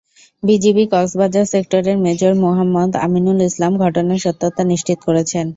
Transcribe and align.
BGB 0.43 0.83
Cox's Bazar 0.91 1.45
সেক্টরের 1.53 1.97
major 2.05 2.33
Muhammad 2.43 2.91
Aminul 3.05 3.39
Islam 3.49 3.73
ঘটনার 3.83 4.23
সত্যতা 4.25 4.61
নিশ্চিত 4.71 4.99
করেছেন। 5.07 5.45